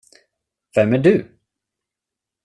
Vem 0.75 0.93
är 0.93 0.97
du? 0.97 1.37